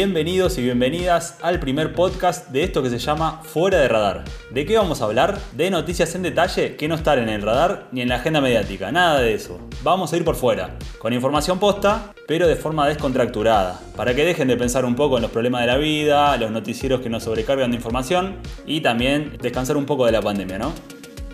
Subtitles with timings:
[0.00, 4.22] Bienvenidos y bienvenidas al primer podcast de esto que se llama Fuera de Radar.
[4.52, 5.40] ¿De qué vamos a hablar?
[5.56, 8.92] De noticias en detalle que no están en el radar ni en la agenda mediática,
[8.92, 9.58] nada de eso.
[9.82, 14.46] Vamos a ir por fuera, con información posta, pero de forma descontracturada, para que dejen
[14.46, 17.72] de pensar un poco en los problemas de la vida, los noticieros que nos sobrecargan
[17.72, 18.36] de información
[18.66, 20.74] y también descansar un poco de la pandemia, ¿no?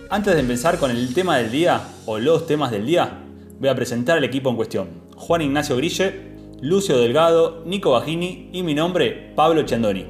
[0.08, 3.24] Antes de empezar con el tema del día, o los temas del día,
[3.60, 4.88] voy a presentar al equipo en cuestión.
[5.16, 10.06] Juan Ignacio Grille, Lucio Delgado, Nico Bajini y mi nombre, Pablo Chandoni.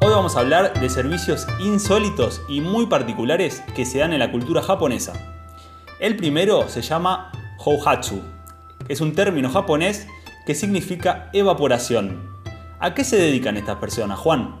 [0.00, 4.30] Hoy vamos a hablar de servicios insólitos y muy particulares que se dan en la
[4.30, 5.12] cultura japonesa.
[5.98, 8.22] El primero se llama Houhatsu.
[8.88, 10.06] Es un término japonés
[10.46, 12.30] que significa evaporación.
[12.78, 14.60] ¿A qué se dedican estas personas, Juan?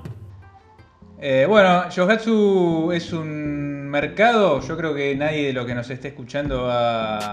[1.18, 3.65] Eh, bueno, es un
[4.00, 6.68] mercado, yo creo que nadie de los que nos esté escuchando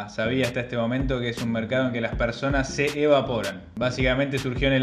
[0.07, 3.63] sabía hasta este momento que es un mercado en que las personas se evaporan.
[3.75, 4.81] Básicamente surgió en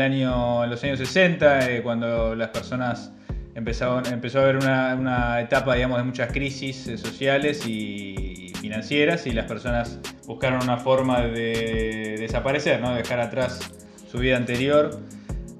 [0.68, 3.12] los años 60, eh, cuando las personas
[3.54, 9.30] empezaron, empezó a haber una, etapa, digamos, de muchas crisis eh, sociales y financieras y
[9.30, 12.94] las personas buscaron una forma de desaparecer, ¿no?
[12.94, 13.58] dejar atrás
[14.06, 15.00] su vida anterior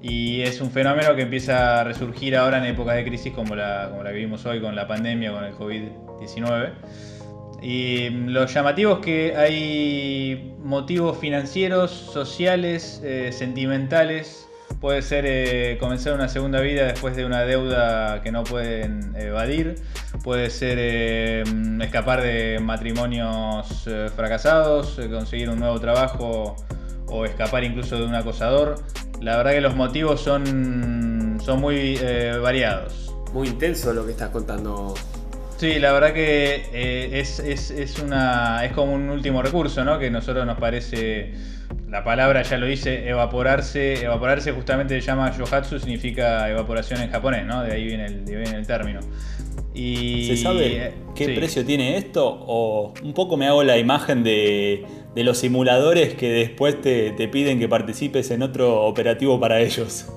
[0.03, 3.87] y es un fenómeno que empieza a resurgir ahora en épocas de crisis como la,
[3.89, 5.53] como la que vivimos hoy con la pandemia, con el
[6.21, 6.73] COVID-19.
[7.61, 14.47] Y lo llamativo es que hay motivos financieros, sociales, eh, sentimentales.
[14.79, 19.75] Puede ser eh, comenzar una segunda vida después de una deuda que no pueden evadir.
[20.23, 21.43] Puede ser eh,
[21.81, 26.55] escapar de matrimonios fracasados, conseguir un nuevo trabajo
[27.07, 28.81] o escapar incluso de un acosador.
[29.21, 31.99] La verdad que los motivos son, son muy
[32.41, 33.13] variados.
[33.33, 34.95] Muy intenso lo que estás contando.
[35.61, 39.99] Sí, la verdad que eh, es, una, es como un último recurso, ¿no?
[39.99, 41.33] Que a nosotros nos parece,
[41.87, 44.03] la palabra ya lo dice, evaporarse.
[44.03, 47.61] Evaporarse justamente se llama yohatsu, significa evaporación en japonés, ¿no?
[47.61, 49.01] De ahí viene el, de ahí viene el término.
[49.75, 52.25] Y, ¿Se sabe eh, qué precio tiene esto?
[52.27, 54.83] O un poco me hago la imagen de,
[55.15, 60.07] los simuladores que después te, piden que participes en otro operativo para ellos.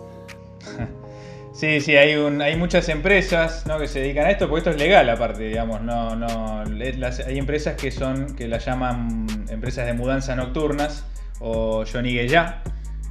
[1.64, 4.76] Sí, sí, hay, un, hay muchas empresas que se dedican a esto, porque esto es
[4.76, 10.36] legal aparte, digamos, no, no, hay empresas que son, que las llaman empresas de mudanza
[10.36, 11.06] nocturnas
[11.40, 12.62] o yonigeya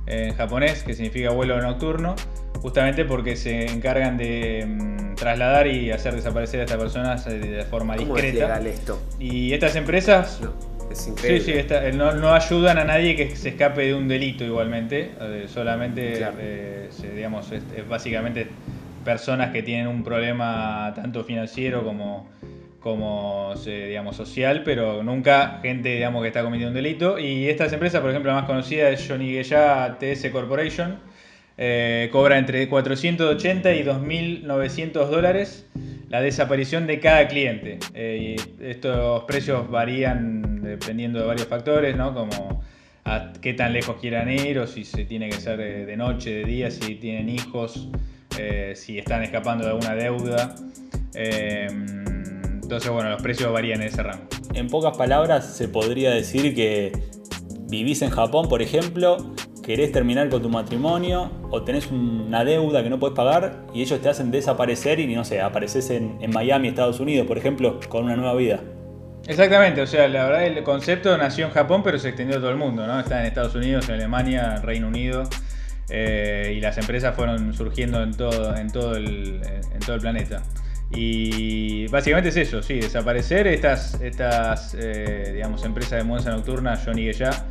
[0.05, 2.15] en japonés, que significa vuelo nocturno,
[2.61, 7.63] justamente porque se encargan de mm, trasladar y hacer desaparecer a estas personas eh, de
[7.63, 8.59] forma ¿Cómo discreta.
[8.59, 9.01] Es esto?
[9.17, 10.41] Y estas empresas
[10.93, 11.41] es increíble.
[11.41, 16.25] Sí, sí, no, ayudan a nadie que se escape de un delito igualmente, eh, solamente
[16.39, 18.47] eh, digamos, es, básicamente
[19.03, 22.31] personas que tienen un problema tanto financiero como
[22.79, 27.17] como digamos social, pero nunca gente digamos que está cometiendo un delito.
[27.17, 30.99] Y estas empresas, por ejemplo, la más conocida es Johnny Geya TS Corporation,
[31.57, 35.65] eh, cobra entre 480 y 2.900 dólares
[36.09, 37.79] la desaparición de cada cliente.
[37.95, 42.13] Eh, estos precios varían dependiendo de varios factores, ¿no?
[42.13, 42.63] como
[43.05, 46.43] a qué tan lejos quieran ir o si se tiene que ser de, noche, de
[46.45, 47.89] día, si tienen hijos,
[48.39, 50.55] eh, si están escapando de alguna deuda.
[51.13, 54.23] entonces, bueno, los precios varían en ese rango.
[54.53, 56.91] En pocas palabras, se podría decir que
[57.69, 59.17] vivís en Japón, por ejemplo,
[59.63, 63.99] querés terminar con tu matrimonio o tenés una deuda que no puedes pagar y ellos
[64.01, 68.15] te hacen desaparecer y no sé, apareces en, Miami, Estados Unidos, por ejemplo, con una
[68.15, 68.59] nueva vida.
[69.25, 72.49] Exactamente, o sea, la verdad el concepto nació en Japón pero se extendió a todo
[72.49, 72.99] el mundo, ¿no?
[72.99, 75.23] Está en Estados Unidos, en Alemania, Reino Unido
[75.89, 79.41] eh, y las empresas fueron surgiendo en todo, en todo, el,
[79.73, 80.43] en todo el planeta.
[80.91, 87.11] Y básicamente es eso, sí, desaparecer estas, estas eh, digamos, empresas de mudanza nocturna, Johnny
[87.13, 87.45] ya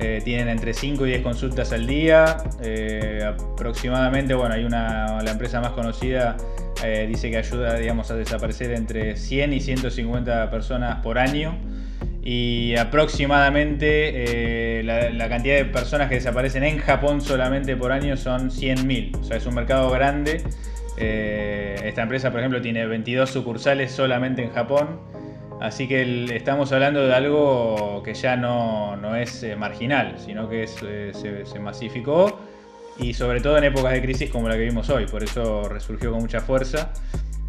[0.00, 2.38] eh, tienen entre 5 y 10 consultas al día.
[2.62, 6.36] Eh, aproximadamente, bueno, hay una, la empresa más conocida
[6.84, 11.58] eh, dice que ayuda, digamos, a desaparecer entre 100 y 150 personas por año.
[12.22, 19.18] Y aproximadamente la, cantidad de personas que desaparecen en Japón solamente por año son 100.000.
[19.18, 20.42] O sea, es un mercado grande.
[20.98, 25.00] esta empresa, por ejemplo, tiene 22 sucursales solamente en Japón.
[25.60, 31.12] Así que estamos hablando de algo que ya no, es eh, marginal, sino que eh,
[31.12, 32.40] se, masificó
[32.98, 36.10] y sobre todo en épocas de crisis como la que vimos hoy, por eso resurgió
[36.10, 36.92] con mucha fuerza.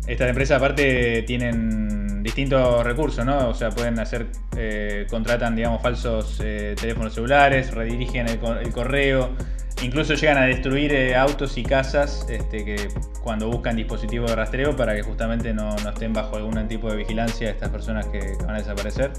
[0.07, 3.49] Estas empresas aparte tienen distintos recursos, ¿no?
[3.49, 9.35] O sea, pueden hacer, eh, contratan, digamos, falsos teléfonos celulares, redirigen el correo,
[9.81, 12.89] Incluso llegan a destruir eh, autos y casas este, que
[13.23, 17.49] cuando buscan dispositivos de rastreo para que justamente no, estén bajo algún tipo de vigilancia
[17.49, 19.11] estas personas que, van a desaparecer.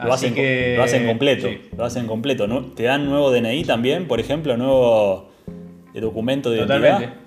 [0.00, 1.48] Lo hacen, que- lo hacen completo.
[1.48, 1.60] sí.
[1.76, 2.46] Lo hacen completo.
[2.46, 2.66] ¿no?
[2.66, 4.56] ¿Te dan nuevo DNI también, por ejemplo?
[4.56, 5.32] ¿Nuevo
[5.94, 7.04] eh, documento de Totalmente.
[7.04, 7.20] identidad?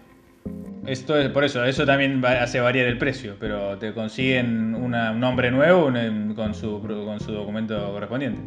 [0.86, 5.20] Esto es por eso, eso también hace variar el precio, pero te consiguen una- un
[5.20, 5.92] nombre nuevo
[6.34, 8.40] con su, con su documento correspondiente.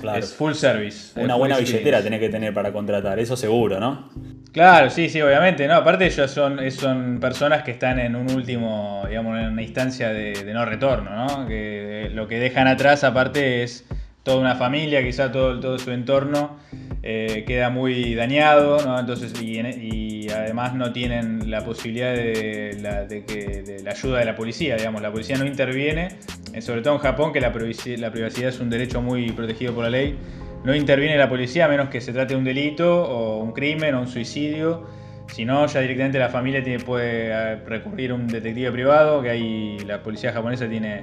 [0.00, 0.18] Claro.
[0.18, 1.12] Es full service.
[1.20, 1.72] Una full buena experience.
[1.84, 4.10] billetera tenés que tener para contratar, eso seguro, ¿no?
[4.50, 5.68] Claro, sí, sí, obviamente.
[5.68, 10.08] No, aparte ellos son, son personas que están en un último, digamos, en una instancia
[10.08, 11.46] de, de no retorno, ¿no?
[11.46, 13.86] Que eh, lo que dejan atrás, aparte, es
[14.24, 16.56] toda una familia, quizá todo, todo su entorno
[17.02, 18.78] eh, queda muy dañado.
[18.98, 24.24] Entonces, y, en- y además no tienen la posibilidad de la, que, la ayuda de
[24.24, 26.08] la policía, digamos, la policía no interviene,
[26.52, 29.74] eh, sobre todo en Japón, que la privaci- la privacidad es un derecho muy protegido
[29.74, 30.16] por la ley.
[30.64, 33.94] No interviene la policía a menos que se trate de un delito o un crimen
[33.94, 34.86] o un suicidio.
[35.26, 39.78] Si no, ya directamente la familia puede eh, recurrir a un detective privado, que hay,
[39.80, 41.02] la policía japonesa tiene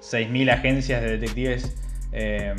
[0.00, 1.76] 6.000 agencias de detectives,
[2.12, 2.54] eh,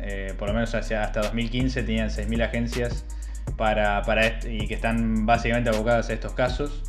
[0.00, 3.04] eh, por lo menos hacia, hasta 2015 tenían 6.000 agencias
[3.56, 4.02] para,
[4.48, 6.82] y que están básicamente abocadas a estos casos.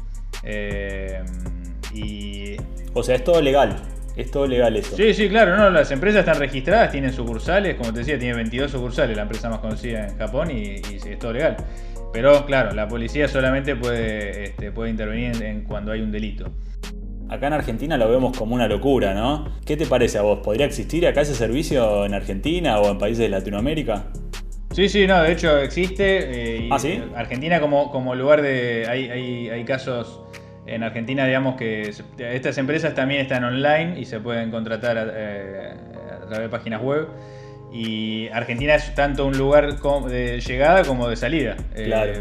[0.44, 1.22] Eh,
[1.94, 2.56] y
[2.94, 3.76] O sea, es todo legal.
[4.16, 4.98] Es todo legal eso.
[4.98, 8.70] Sí, sí, claro, no, las empresas están registradas, tienen sucursales, como te decía, tiene 22
[8.72, 11.56] sucursales, la empresa más conocida en Japón y, y sí, es todo legal.
[12.12, 16.52] Pero claro, la policía solamente puede, este, puede intervenir en, en cuando hay un delito.
[17.30, 19.46] Acá en Argentina lo vemos como una locura, ¿no?
[19.66, 20.40] ¿Qué te parece a vos?
[20.40, 24.06] ¿Podría existir acá ese servicio en Argentina o en países de Latinoamérica?
[24.72, 26.56] Sí, sí, no, de hecho existe.
[26.56, 27.02] eh, y ¿Ah, sí?
[27.16, 28.86] Argentina como, como lugar de...
[28.90, 30.22] Hay, hay, hay casos
[30.66, 35.06] en Argentina, digamos, que se- estas empresas también están online y se pueden contratar a,
[35.12, 35.74] eh,
[36.16, 37.08] a través de páginas web.
[37.72, 41.56] Y Argentina es tanto un lugar de llegada como de salida.
[41.76, 42.14] Eh, Claro.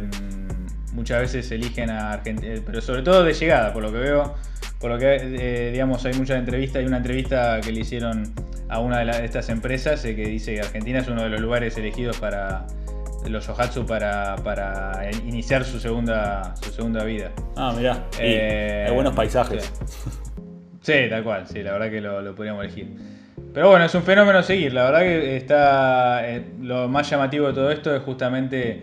[0.92, 4.34] muchas veces eligen a Argentina, pero sobre todo de llegada, por lo que veo.
[4.80, 6.80] Por lo que, eh, digamos, hay muchas entrevistas.
[6.80, 8.32] Hay una entrevista que le hicieron
[8.68, 11.30] a una de, la- de estas empresas eh, que dice que Argentina es uno de
[11.30, 12.66] los lugares elegidos para
[13.28, 17.32] los Yohatsu para, para iniciar su segunda, su segunda vida.
[17.56, 18.04] Ah, mirá.
[18.14, 19.64] Y Eh, hay buenos paisajes.
[19.64, 20.10] sí.
[20.80, 22.88] Sí, tal cual, sí, la verdad que lo, lo podríamos elegir.
[23.52, 24.72] Pero bueno, es un fenómeno seguir.
[24.72, 26.22] La verdad que está.
[26.62, 28.82] lo más llamativo de todo esto es justamente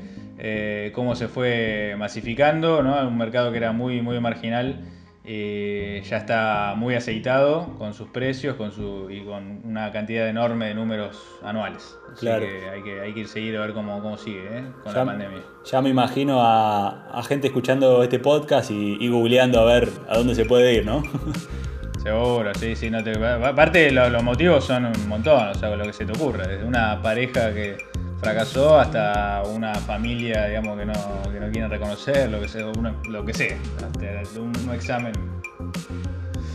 [0.93, 3.07] cómo se fue masificando, ¿no?
[3.07, 4.81] Un mercado que era muy, muy marginal.
[5.27, 10.67] Eh, ya está muy aceitado con sus precios con su, y con una cantidad enorme
[10.67, 11.97] de números anuales.
[12.11, 12.45] Así Claro.
[12.45, 14.63] que hay que, hay que ir seguir a ver cómo, cómo sigue ¿eh?
[14.83, 15.39] con Ya, la pandemia.
[15.65, 20.17] ya me imagino a, a gente escuchando este podcast y, y googleando a ver a
[20.17, 21.01] dónde se puede ir, ¿no?
[22.03, 23.13] Seguro, sí, sí, no te.
[23.25, 26.63] Aparte lo- los motivos son un montón, o sea, lo que se te ocurra, desde
[26.63, 27.77] una pareja que
[28.25, 30.93] fracasó hasta una familia, digamos, que no,
[31.31, 35.13] que no quieren reconocer, lo que sea, uno- lo que sea, hasta un, un examen.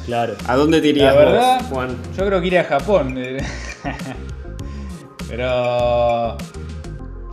[0.05, 0.35] claro.
[0.49, 1.97] ¿A dónde te irías La verdad, vos, Juan?
[2.17, 3.15] yo creo que iría a Japón.
[5.29, 6.37] Pero.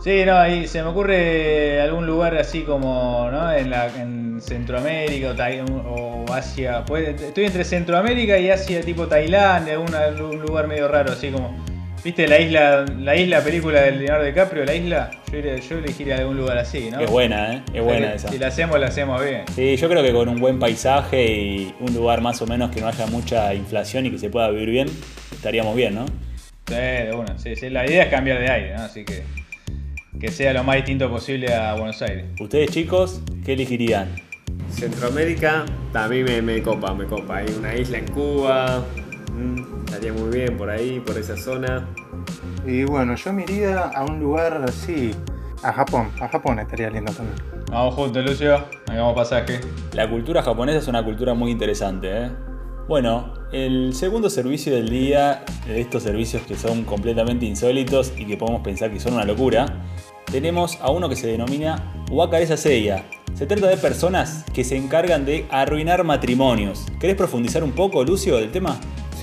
[0.02, 3.52] Sí, no, ahí se me ocurre algún lugar así como, ¿no?
[3.52, 6.84] En, la, en Centroamérica o, Tai- o Asia.
[6.86, 11.56] Pues, estoy entre Centroamérica y Asia, tipo Tailandia, algún, algún lugar medio raro, así como.
[12.04, 15.10] ¿Viste la isla, la isla película del Leonardo DiCaprio, la isla?
[15.30, 17.00] Yo, iría- yo elegiría algún lugar así, ¿no?
[17.00, 17.62] Es buena, ¿eh?
[17.74, 18.28] Es buena esa.
[18.28, 19.42] Si la hacemos, la hacemos bien.
[19.54, 22.80] Sí, yo creo que con un buen paisaje y un lugar más o menos que
[22.80, 24.88] no haya mucha inflación y que se pueda vivir bien,
[25.32, 26.06] estaríamos bien, ¿no?
[26.68, 27.38] Sí, de una.
[27.38, 28.82] Sí, sí, La idea es cambiar de aire, ¿no?
[28.82, 29.24] Así que
[30.20, 32.24] que sea lo más distinto posible a Buenos Aires.
[32.40, 34.08] Ustedes chicos, ¿qué elegirían?
[34.70, 37.38] Centroamérica, a mí me, me copa, me copa.
[37.38, 38.84] Hay una isla en Cuba,
[39.98, 41.88] estaría muy bien por ahí, por esa zona.
[42.64, 45.10] Y bueno, yo me iría a un lugar así,
[45.62, 46.10] a Japón.
[46.20, 47.36] A Japón estaría lindo también.
[47.70, 48.64] Vamos juntos, Lucio.
[48.86, 49.60] Hagamos pasaje.
[49.92, 52.30] La cultura japonesa es una cultura muy interesante, ¿eh?
[52.86, 58.36] Bueno, el segundo servicio del día, de estos servicios que son completamente insólitos y que
[58.36, 59.66] podemos pensar que son una locura,
[60.30, 63.04] tenemos a uno que se denomina Wakaresa Seiya.
[63.34, 66.86] Se trata de personas que se encargan de arruinar matrimonios.
[66.98, 68.78] ¿Querés profundizar un poco, Lucio, del tema?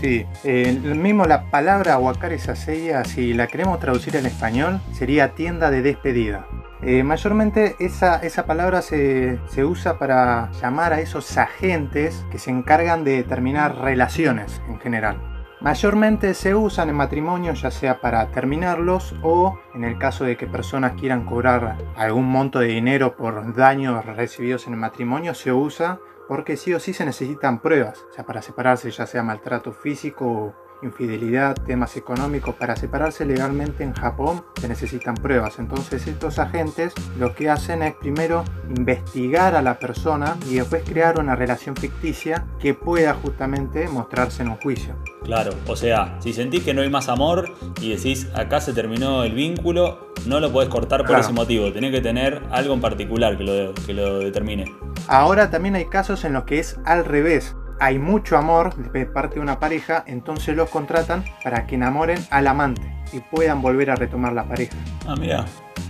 [0.06, 5.72] Sí, eh, mismo la palabra Wakare Saseiya, si la queremos traducir en español, sería tienda
[5.72, 6.46] de despedida.
[6.84, 12.52] Eh, mayormente esa, esa palabra se, se usa para llamar a esos agentes que se
[12.52, 15.20] encargan de terminar relaciones en general.
[15.60, 20.46] Mayormente se usan en matrimonios ya sea para terminarlos o en el caso de que
[20.46, 25.98] personas quieran cobrar algún monto de dinero por daños recibidos en el matrimonio se usa
[26.28, 30.54] porque sí o sí se necesitan pruebas, o sea, para separarse, ya sea maltrato físico
[30.82, 32.56] infidelidad, temas económicos.
[32.56, 35.60] Para separarse legalmente en Japón se necesitan pruebas.
[35.60, 38.44] Entonces estos agentes lo que hacen es primero
[38.76, 44.50] investigar a la persona y después crear una relación ficticia que pueda justamente mostrarse en
[44.50, 44.96] un juicio.
[45.24, 47.52] Claro, o sea, si sentís que no hay más amor
[47.82, 51.24] y decís acá se terminó el vínculo, no lo podés cortar por Claro.
[51.24, 51.72] ese motivo.
[51.72, 54.76] Tenés que tener algo en particular que lo, que lo determine.
[55.08, 57.56] Ahora también hay casos en los que es al revés.
[57.80, 62.48] Hay mucho amor de parte de una pareja, entonces los contratan para que enamoren al
[62.48, 62.82] amante
[63.12, 64.76] y puedan volver a retomar la pareja.
[65.06, 65.46] Ah, mira.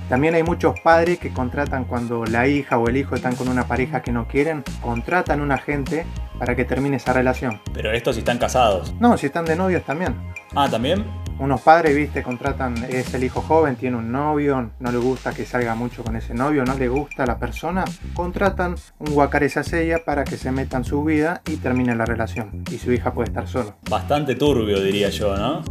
[0.10, 3.68] También hay muchos padres que contratan cuando la hija o el hijo están con una
[3.68, 6.06] pareja que no quieren, contratan un agente
[6.38, 7.60] para que termine esa relación.
[7.74, 8.94] Pero estos sí están casados.
[9.00, 10.16] No, si están de novios también.
[10.56, 11.06] Ah, ¿también?
[11.38, 15.46] Unos padres, viste, contratan, es el hijo joven, tiene un novio, no le gusta que
[15.46, 20.24] salga mucho con ese novio, no le gusta la persona, contratan un Wakare Saseiya para
[20.24, 22.64] que se meta en su vida y termine la relación.
[22.72, 23.76] Y su hija puede estar solo.
[23.90, 25.62] Bastante turbio, diría yo, ¿no?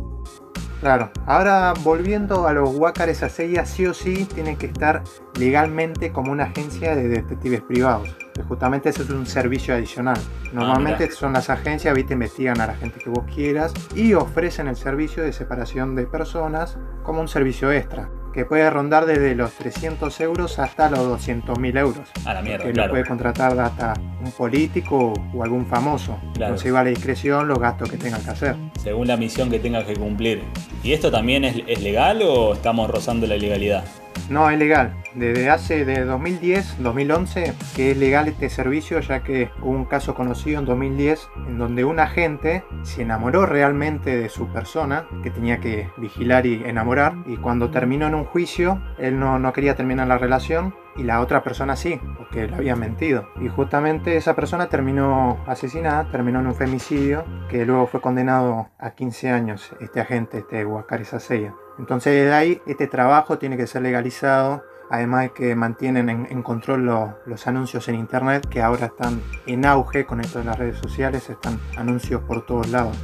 [0.81, 5.03] Claro, ahora volviendo a los Wakare Saseiya, sí o sí tienen que estar
[5.39, 8.15] legalmente como una agencia de detectives privados.
[8.35, 10.19] Que justamente ese es un servicio adicional.
[10.53, 11.15] Normalmente mira.
[11.15, 15.23] son las agencias, viste, investigan a la gente que vos quieras y ofrecen el servicio
[15.23, 20.59] de separación de personas como un servicio extra, que puede rondar desde los 300 euros
[20.59, 22.09] hasta los 200 mil euros.
[22.25, 22.89] A la mierda, que claro.
[22.89, 26.19] lo puede contratar hasta un político o algún famoso.
[26.35, 26.55] Claro.
[26.55, 28.57] Conserva la discreción los gastos que tengan que hacer.
[28.83, 30.43] Según la misión que tengas que cumplir.
[30.83, 33.85] ¿Y esto también es, es legal o estamos rozando la ilegalidad?
[34.31, 34.95] No, es legal.
[35.15, 40.15] Desde hace de 2010, 2011, que es legal este servicio, ya que hubo un caso
[40.15, 45.61] conocido en 2010 en donde un agente se enamoró realmente de su persona, que tenía
[45.61, 50.09] que vigilar y enamorar, y cuando terminó en un juicio, él no, no quería terminar
[50.09, 53.29] la relación y la otra persona sí, porque le había mentido.
[53.41, 58.91] Y justamente esa persona terminó asesinada, terminó en un femicidio, que luego fue condenado a
[58.93, 61.55] 15 años este agente, este Wakari Saseiya.
[61.79, 66.43] Entonces desde ahí este trabajo tiene que ser legalizado, además de que mantienen en, en
[66.43, 70.59] control lo- los anuncios en internet, que ahora están en auge con esto de las
[70.59, 72.97] redes sociales, están anuncios por todos lados.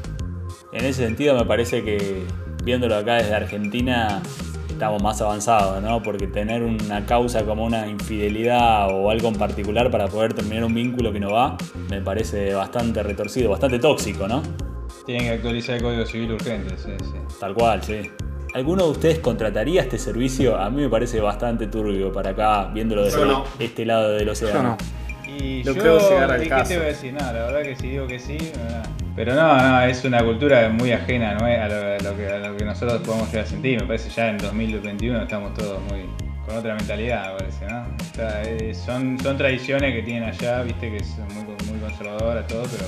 [0.73, 2.25] En ese sentido me parece que
[2.63, 4.23] viéndolo acá desde Argentina
[4.81, 6.03] estamos más avanzados, ¿no?
[6.03, 10.73] Porque tener una causa como una infidelidad o algo en particular para poder terminar un
[10.73, 11.59] vínculo que no va,
[11.91, 14.43] me parece bastante retorcido, bastante tóxico, ¿no?
[15.05, 17.13] Tienen que actualizar el Código Civil urgente, sí, sí.
[17.39, 18.11] Tal cual, sí.
[18.55, 20.57] ¿Alguno de ustedes contrataría este servicio?
[20.57, 23.45] A mí me parece bastante turbio para acá, viéndolo desde Yo no.
[23.59, 24.63] este lado del Yo océano.
[24.63, 24.77] no.
[25.43, 26.69] Y No yo, creo llegar al ¿y ¿qué caso.
[26.69, 27.13] te voy a decir?
[27.13, 28.83] No, la verdad que si digo que sí, no.
[29.17, 31.45] pero no, no, es una cultura muy ajena ¿no?
[31.47, 33.81] a, lo, a lo que, a lo que nosotros podemos llegar a sentir.
[33.81, 36.07] Me parece ya en 2021 estamos todos muy
[36.47, 37.87] con otra mentalidad, me parece, ¿no?
[38.01, 42.63] Está, eh, son, son tradiciones que tienen allá, viste, que son muy, muy conservadoras, todo,
[42.63, 42.87] pero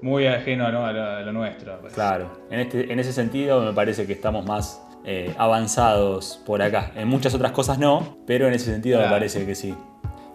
[0.00, 0.86] muy ajeno ¿no?
[0.86, 1.78] a, lo, a lo nuestro.
[1.94, 6.92] Claro, en, este, en ese sentido me parece que estamos más eh, avanzados por acá.
[6.94, 9.10] En muchas otras cosas no, pero en ese sentido Claro.
[9.10, 9.74] me parece que sí.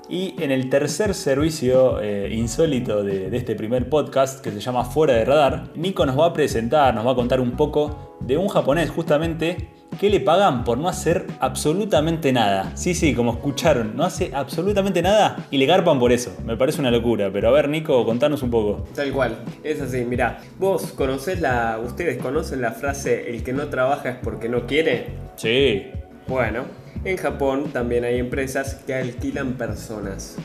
[0.10, 4.86] Y en el tercer servicio eh, insólito de, de este primer podcast, que se llama
[4.86, 8.38] Fuera de Radar, Nico nos va a presentar, nos va a contar un poco de
[8.38, 12.72] un japonés justamente que le pagan por no hacer absolutamente nada.
[12.76, 16.32] Sí, sí, como escucharon, no hace absolutamente nada y le garpan por eso.
[16.46, 18.86] Me parece una locura, pero a ver Nico, contanos un poco.
[18.96, 23.68] Tal cual, es así, mirá, vos conocés la, ustedes conocen la frase el que no
[23.68, 25.08] trabaja es porque no quiere.
[25.36, 25.88] Sí,
[26.28, 26.64] Bueno,
[27.04, 30.38] en Japón también hay empresas que alquilan personas.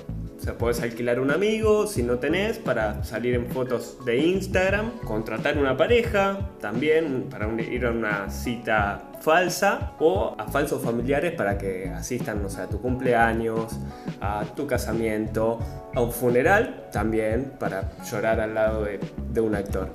[0.43, 4.99] O sea, podés alquilar un amigo si no tenés para salir en fotos de Instagram,
[5.05, 11.57] contratar una pareja también para ir a una cita falsa o a falsos familiares para
[11.59, 13.79] que asistan no sé, a tu cumpleaños,
[14.21, 15.61] a tu casamiento,
[15.95, 18.99] a un funeral también para llorar al lado de,
[19.33, 19.91] de un actor.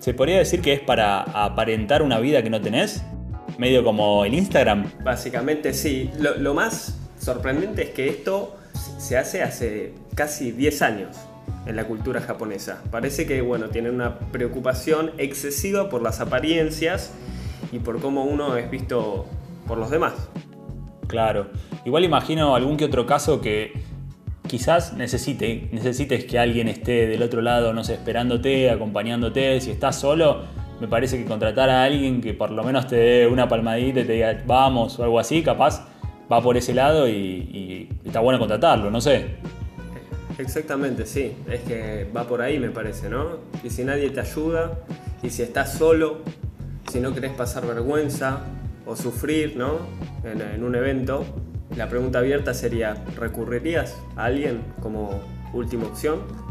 [0.00, 3.04] ¿Se podría decir que es para aparentar una vida que no tenés?
[3.58, 4.90] Medio como el Instagram.
[5.02, 6.10] Básicamente sí.
[6.18, 8.56] Lo, lo más sorprendente es que esto
[8.98, 11.16] se hace hace casi 10 años
[11.66, 12.82] en la cultura japonesa.
[12.90, 17.12] Parece que bueno, tienen una preocupación excesiva por las apariencias
[17.72, 19.26] y por cómo uno es visto
[19.66, 20.14] por los demás.
[21.06, 21.48] Claro.
[21.84, 23.72] Igual imagino algún que otro caso que
[24.46, 29.60] quizás necesite, necesites que alguien esté del otro lado, no sé, esperándote, acompañándote.
[29.60, 30.42] Si estás solo,
[30.84, 34.04] me parece que contratar a alguien que por lo menos te dé una palmadita y
[34.04, 35.88] te diga vamos o algo así, capaz
[36.30, 39.36] va por ese lado y, está bueno contratarlo, no sé.
[40.36, 41.32] Exactamente, sí.
[41.50, 43.38] Es que va por ahí me parece, ¿no?
[43.62, 44.72] Y si nadie te ayuda,
[45.22, 46.18] y si estás solo,
[46.92, 48.40] si no querés pasar vergüenza
[48.84, 49.78] o sufrir, ¿no?
[50.22, 51.24] En un evento,
[51.78, 55.22] la pregunta abierta sería, ¿recurrirías a alguien como
[55.54, 56.43] última opción?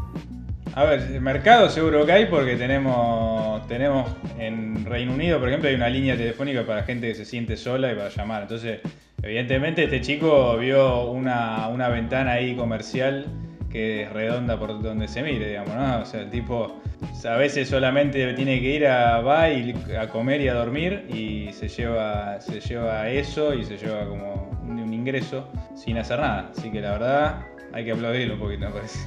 [0.76, 5.76] A ver, mercado seguro que hay porque tenemos, tenemos en Reino Unido, por ejemplo, hay
[5.76, 8.42] una línea telefónica para gente que se siente sola y para llamar.
[8.44, 8.80] Entonces,
[9.22, 13.28] evidentemente este chico vio una, una ventana ahí comercial
[13.70, 16.02] que es redonda por donde se mire, digamos, ¿no?
[16.02, 16.82] O sea, el tipo
[17.24, 21.68] a veces solamente tiene que ir a va a comer y a dormir y se
[21.68, 26.52] lleva, se lleva eso y se lleva como un ingreso sin hacer nada.
[26.56, 29.00] Así que la verdad hay que aplaudirlo un poquito, parece.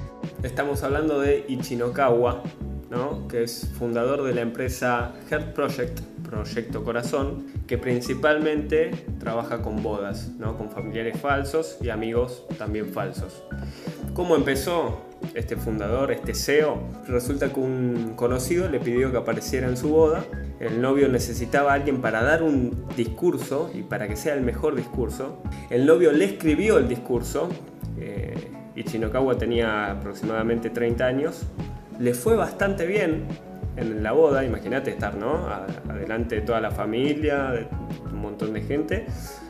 [0.42, 2.42] Estamos hablando de Ichinokawa,
[2.90, 3.28] ¿no?
[3.28, 10.32] que es fundador de la empresa Heart Project, Proyecto Corazón, que principalmente trabaja con bodas,
[10.38, 10.58] ¿no?
[10.58, 13.44] con familiares falsos y amigos también falsos.
[14.14, 15.02] ¿Cómo empezó
[15.35, 16.82] este fundador, este CEO?
[17.06, 20.25] Resulta que un conocido le pidió que apareciera en su boda.
[20.58, 24.75] El novio necesitaba a alguien para dar un discurso y para que sea el mejor
[24.75, 25.42] discurso.
[25.70, 27.50] El novio le escribió el discurso.
[28.76, 31.47] Ichinokawa tenía aproximadamente 30 años.
[31.99, 33.26] Le fue bastante bien
[33.76, 35.49] en la boda, imagínate estar, ¿no?
[35.88, 37.66] Adelante de toda la familia, de
[38.12, 39.06] un montón de gente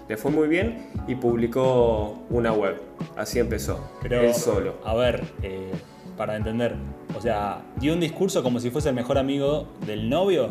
[0.09, 2.80] le fue muy bien y publicó una web.
[3.16, 4.76] Así empezó, Pero, él solo.
[4.85, 5.73] A ver, eh,
[6.16, 6.75] para entender,
[7.16, 10.50] o sea, dio un discurso como si fuese el mejor amigo del novio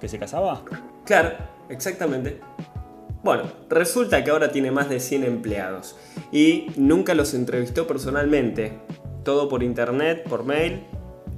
[0.00, 0.62] que se casaba.
[1.04, 1.30] Claro,
[1.68, 2.40] exactamente.
[3.24, 5.96] Bueno, resulta que ahora tiene más de 100 empleados
[6.30, 8.72] y nunca los entrevistó personalmente,
[9.24, 10.82] todo por internet, por mail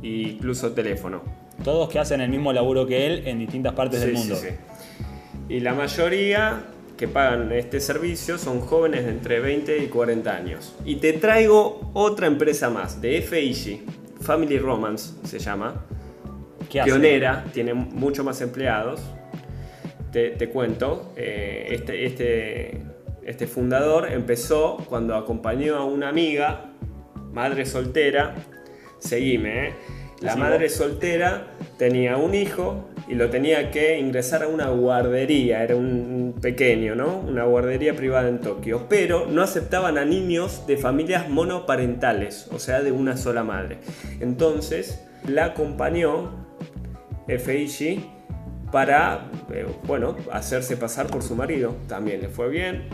[0.02, 1.22] e incluso teléfono.
[1.62, 4.34] Todos que hacen el mismo laburo que él en distintas partes del mundo.
[4.34, 4.54] Sí, sí.
[5.48, 6.64] Y la mayoría
[6.96, 10.74] que pagan este servicio son jóvenes de entre 20 y 40 años.
[10.84, 13.84] Y te traigo otra empresa más, de FIG,
[14.22, 15.84] Family Romance se llama.
[16.68, 19.00] ¿Qué Pionera, tiene mucho más empleados.
[20.12, 22.80] Te, cuento, eh, este, este,
[23.22, 26.72] este fundador empezó cuando acompañó a una amiga,
[27.32, 28.34] madre soltera,
[28.98, 29.74] seguime, ¿eh?
[30.20, 35.76] La madre soltera tenía un hijo y lo tenía que ingresar a una guardería, era
[35.76, 37.18] un pequeño, ¿no?
[37.18, 42.82] Una guardería privada en Tokio, pero no aceptaban a niños de familias monoparentales, o sea,
[42.82, 43.78] de una sola madre.
[44.20, 46.46] Entonces, la acompañó
[47.28, 48.00] FIG
[48.72, 51.74] para, eh, bueno, hacerse pasar por su marido.
[51.88, 52.88] También le fue bien,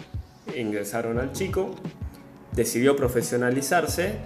[0.57, 1.75] ingresaron al chico,
[2.53, 4.17] decidió profesionalizarse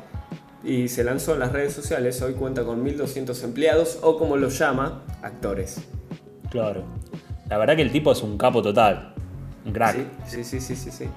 [0.64, 2.20] y se lanzó en las redes sociales.
[2.22, 5.80] Hoy cuenta con 1.200 empleados o como lo llama, actores.
[6.50, 6.84] Claro.
[7.48, 9.14] La verdad que el tipo es un capo total.
[9.64, 9.96] Un crack.
[10.26, 11.08] Sí, sí, sí, sí, sí.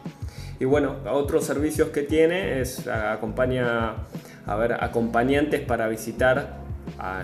[0.59, 3.95] Y bueno, otros servicios que tiene es acompaña,
[4.45, 6.57] a ver, acompañantes para visitar
[6.99, 7.23] a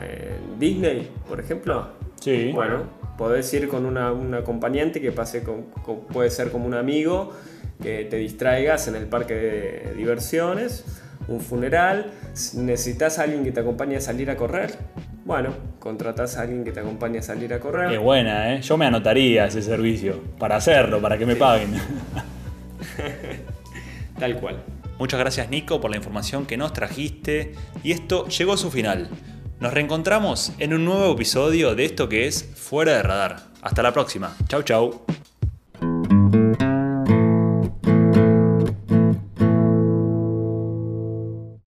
[0.58, 1.89] Disney, por ejemplo.
[2.21, 2.52] Sí.
[2.54, 2.84] Bueno,
[3.17, 5.65] podés ir con una, un acompañante que pase con,
[6.12, 7.34] puede ser como un amigo
[7.82, 10.86] que te distraigas en el parque de diversiones
[11.28, 12.12] un funeral,
[12.54, 14.78] necesitas a alguien que te acompañe a salir a correr,
[15.25, 17.89] bueno, contratás a alguien que te acompañe a salir a correr.
[17.89, 18.62] Qué buena, ¿eh?
[18.62, 21.73] Yo me anotaría ese servicio para hacerlo, para que me paguen.
[24.19, 24.63] Tal cual.
[24.99, 29.10] Muchas gracias Nico por la información que nos trajiste y esto llegó a su final.
[29.60, 33.38] Nos reencontramos en un nuevo episodio de esto que es Fuera de Radar.
[33.62, 34.36] Hasta la próxima.
[34.48, 35.06] Chau chau.